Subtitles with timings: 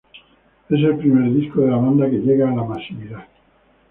[0.67, 3.27] Es el primer disco de la banda que llega a la masividad.